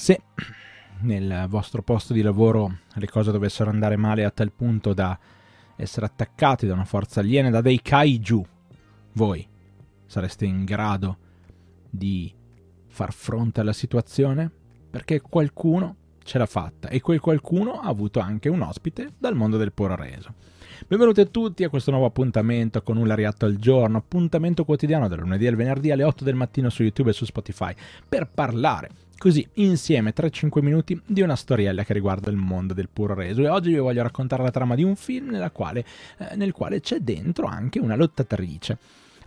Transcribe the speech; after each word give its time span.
Se 0.00 0.22
nel 1.00 1.46
vostro 1.48 1.82
posto 1.82 2.12
di 2.12 2.22
lavoro 2.22 2.82
le 2.94 3.08
cose 3.08 3.32
dovessero 3.32 3.68
andare 3.68 3.96
male 3.96 4.24
a 4.24 4.30
tal 4.30 4.52
punto 4.52 4.94
da 4.94 5.18
essere 5.74 6.06
attaccati 6.06 6.68
da 6.68 6.74
una 6.74 6.84
forza 6.84 7.18
aliena, 7.18 7.50
da 7.50 7.60
dei 7.60 7.82
kaiju, 7.82 8.46
voi 9.14 9.44
sareste 10.06 10.44
in 10.44 10.64
grado 10.64 11.18
di 11.90 12.32
far 12.86 13.12
fronte 13.12 13.58
alla 13.58 13.72
situazione? 13.72 14.48
Perché 14.88 15.20
qualcuno 15.20 15.96
ce 16.22 16.38
l'ha 16.38 16.46
fatta 16.46 16.88
e 16.88 17.00
quel 17.00 17.18
qualcuno 17.18 17.80
ha 17.80 17.88
avuto 17.88 18.20
anche 18.20 18.48
un 18.48 18.60
ospite 18.60 19.14
dal 19.18 19.34
mondo 19.34 19.56
del 19.56 19.72
puro 19.72 19.96
reso. 19.96 20.32
Benvenuti 20.86 21.22
a 21.22 21.26
tutti 21.26 21.64
a 21.64 21.68
questo 21.68 21.90
nuovo 21.90 22.06
appuntamento 22.06 22.82
con 22.82 22.98
un 22.98 23.08
Lariatto 23.08 23.46
al 23.46 23.56
giorno, 23.56 23.98
appuntamento 23.98 24.64
quotidiano 24.64 25.08
dal 25.08 25.18
lunedì 25.18 25.48
al 25.48 25.56
venerdì 25.56 25.90
alle 25.90 26.04
8 26.04 26.22
del 26.22 26.36
mattino 26.36 26.70
su 26.70 26.84
YouTube 26.84 27.10
e 27.10 27.14
su 27.14 27.24
Spotify 27.24 27.74
per 28.08 28.28
parlare 28.28 29.06
così 29.18 29.46
insieme 29.54 30.14
3-5 30.14 30.62
minuti 30.62 30.98
di 31.04 31.20
una 31.20 31.36
storiella 31.36 31.84
che 31.84 31.92
riguarda 31.92 32.30
il 32.30 32.36
mondo 32.36 32.72
del 32.72 32.88
puro 32.88 33.14
reso 33.14 33.42
e 33.42 33.48
oggi 33.48 33.72
vi 33.72 33.78
voglio 33.78 34.02
raccontare 34.02 34.44
la 34.44 34.50
trama 34.50 34.76
di 34.76 34.84
un 34.84 34.94
film 34.94 35.50
quale, 35.50 35.84
eh, 36.18 36.36
nel 36.36 36.52
quale 36.52 36.80
c'è 36.80 37.00
dentro 37.00 37.46
anche 37.46 37.80
una 37.80 37.96
lottatrice. 37.96 38.78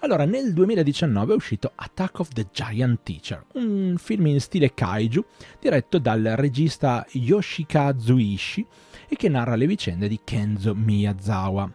Allora, 0.03 0.25
nel 0.25 0.51
2019 0.53 1.33
è 1.33 1.35
uscito 1.35 1.73
Attack 1.75 2.19
of 2.19 2.29
the 2.29 2.47
Giant 2.51 3.01
Teacher, 3.03 3.45
un 3.53 3.95
film 3.99 4.25
in 4.27 4.41
stile 4.41 4.73
kaiju 4.73 5.23
diretto 5.59 5.99
dal 5.99 6.23
regista 6.23 7.05
Yoshikazu 7.11 8.17
Ishii 8.17 8.65
e 9.07 9.15
che 9.15 9.29
narra 9.29 9.53
le 9.55 9.67
vicende 9.67 10.07
di 10.07 10.19
Kenzo 10.23 10.73
Miyazawa, 10.73 11.71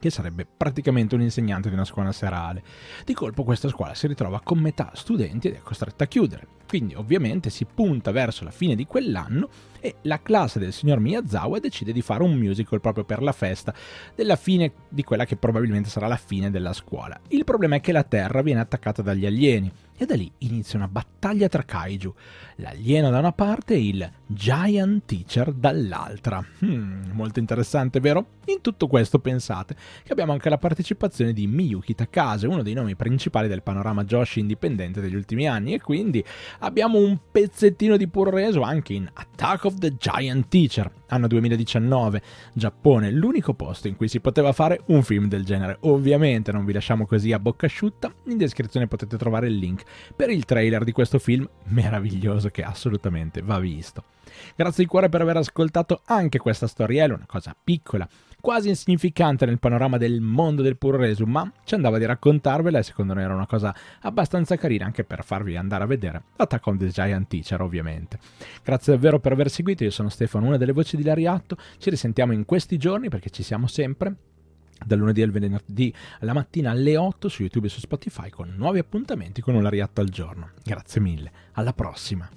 che 0.00 0.10
sarebbe 0.10 0.44
praticamente 0.44 1.14
un 1.14 1.20
insegnante 1.20 1.68
di 1.68 1.74
una 1.74 1.84
scuola 1.84 2.10
serale. 2.10 2.64
Di 3.04 3.14
colpo 3.14 3.44
questa 3.44 3.68
scuola 3.68 3.94
si 3.94 4.08
ritrova 4.08 4.40
con 4.40 4.58
metà 4.58 4.90
studenti 4.94 5.46
ed 5.46 5.54
è 5.54 5.58
costretta 5.58 6.04
a 6.04 6.08
chiudere. 6.08 6.46
Quindi 6.66 6.94
ovviamente 6.94 7.50
si 7.50 7.64
punta 7.64 8.10
verso 8.10 8.44
la 8.44 8.50
fine 8.50 8.74
di 8.74 8.86
quell'anno 8.86 9.48
e 9.80 9.96
la 10.02 10.22
classe 10.22 10.58
del 10.58 10.72
signor 10.72 10.98
Miyazawa 10.98 11.58
decide 11.58 11.92
di 11.92 12.00
fare 12.00 12.22
un 12.22 12.34
musical 12.34 12.80
proprio 12.80 13.04
per 13.04 13.22
la 13.22 13.32
festa 13.32 13.74
della 14.14 14.36
fine 14.36 14.72
di 14.88 15.04
quella 15.04 15.26
che 15.26 15.36
probabilmente 15.36 15.90
sarà 15.90 16.06
la 16.06 16.16
fine 16.16 16.50
della 16.50 16.72
scuola. 16.72 17.20
Il 17.28 17.44
problema 17.44 17.76
è 17.76 17.80
che 17.80 17.92
la 17.92 18.02
Terra 18.02 18.40
viene 18.40 18.60
attaccata 18.60 19.02
dagli 19.02 19.26
alieni 19.26 19.70
e 19.96 20.06
da 20.06 20.16
lì 20.16 20.30
inizia 20.38 20.78
una 20.78 20.88
battaglia 20.88 21.48
tra 21.48 21.62
kaiju, 21.62 22.12
l'alieno 22.56 23.10
da 23.10 23.18
una 23.18 23.32
parte 23.32 23.74
e 23.74 23.86
il 23.86 24.10
Giant 24.26 25.04
Teacher 25.04 25.52
dall'altra. 25.52 26.44
Hmm, 26.64 27.10
molto 27.12 27.38
interessante, 27.38 28.00
vero? 28.00 28.26
In 28.46 28.60
tutto 28.60 28.88
questo 28.88 29.20
pensate 29.20 29.76
che 30.02 30.12
abbiamo 30.12 30.32
anche 30.32 30.48
la 30.48 30.58
partecipazione 30.58 31.32
di 31.32 31.46
Miyuki 31.46 31.94
Takase, 31.94 32.46
uno 32.46 32.62
dei 32.62 32.74
nomi 32.74 32.96
principali 32.96 33.46
del 33.46 33.62
panorama 33.62 34.04
Joshi 34.04 34.40
indipendente 34.40 35.00
degli 35.00 35.14
ultimi 35.14 35.46
anni 35.46 35.74
e 35.74 35.80
quindi 35.80 36.24
abbiamo 36.60 36.98
un 36.98 37.18
pezzettino 37.30 37.96
di 37.96 38.08
puro 38.08 38.30
reso 38.30 38.62
anche 38.62 38.92
in 38.92 39.08
Attack 39.12 39.64
of 39.64 39.78
the 39.78 39.96
Giant 39.96 40.48
Teacher, 40.48 40.90
anno 41.08 41.26
2019, 41.26 42.22
Giappone, 42.52 43.10
l'unico 43.10 43.54
posto 43.54 43.88
in 43.88 43.96
cui 43.96 44.08
si 44.08 44.20
poteva 44.20 44.52
fare 44.52 44.80
un 44.86 45.02
film 45.02 45.28
del 45.28 45.44
genere. 45.44 45.78
Ovviamente 45.80 46.52
non 46.52 46.64
vi 46.64 46.72
lasciamo 46.72 47.06
così 47.06 47.32
a 47.32 47.38
bocca 47.38 47.66
asciutta, 47.66 48.12
in 48.26 48.36
descrizione 48.36 48.86
potete 48.86 49.16
trovare 49.16 49.48
il 49.48 49.56
link 49.56 49.82
per 50.14 50.30
il 50.30 50.44
trailer 50.44 50.84
di 50.84 50.92
questo 50.92 51.18
film 51.18 51.48
meraviglioso 51.66 52.48
che 52.48 52.62
assolutamente 52.62 53.42
va 53.42 53.58
visto. 53.58 54.04
Grazie 54.56 54.84
di 54.84 54.90
cuore 54.90 55.08
per 55.08 55.20
aver 55.20 55.36
ascoltato 55.36 56.02
anche 56.06 56.38
questa 56.38 56.66
storiella, 56.66 57.14
una 57.14 57.26
cosa 57.26 57.54
piccola, 57.62 58.08
quasi 58.44 58.68
insignificante 58.68 59.46
nel 59.46 59.58
panorama 59.58 59.96
del 59.96 60.20
mondo 60.20 60.60
del 60.60 60.76
puro 60.76 60.98
resu, 60.98 61.24
ma 61.24 61.50
ci 61.64 61.74
andava 61.74 61.96
di 61.96 62.04
raccontarvela 62.04 62.78
e 62.78 62.82
secondo 62.82 63.14
noi 63.14 63.22
era 63.22 63.32
una 63.32 63.46
cosa 63.46 63.74
abbastanza 64.02 64.56
carina 64.56 64.84
anche 64.84 65.02
per 65.02 65.24
farvi 65.24 65.56
andare 65.56 65.84
a 65.84 65.86
vedere 65.86 66.24
Attack 66.36 66.66
on 66.66 66.76
the 66.76 66.88
Giant 66.88 67.26
Teacher 67.26 67.62
ovviamente. 67.62 68.18
Grazie 68.62 68.92
davvero 68.92 69.18
per 69.18 69.32
aver 69.32 69.48
seguito, 69.48 69.82
io 69.82 69.90
sono 69.90 70.10
Stefano, 70.10 70.44
una 70.44 70.58
delle 70.58 70.72
voci 70.72 70.98
di 70.98 71.04
Lariatto, 71.04 71.56
ci 71.78 71.88
risentiamo 71.88 72.34
in 72.34 72.44
questi 72.44 72.76
giorni 72.76 73.08
perché 73.08 73.30
ci 73.30 73.42
siamo 73.42 73.66
sempre 73.66 74.14
dal 74.84 74.98
lunedì 74.98 75.22
al 75.22 75.30
venerdì 75.30 75.94
alla 76.20 76.34
mattina 76.34 76.70
alle 76.70 76.98
8 76.98 77.30
su 77.30 77.40
YouTube 77.40 77.68
e 77.68 77.70
su 77.70 77.80
Spotify 77.80 78.28
con 78.28 78.52
nuovi 78.54 78.78
appuntamenti 78.78 79.40
con 79.40 79.54
un 79.54 79.62
Lariatto 79.62 80.02
al 80.02 80.10
giorno. 80.10 80.50
Grazie 80.62 81.00
mille, 81.00 81.32
alla 81.52 81.72
prossima! 81.72 82.28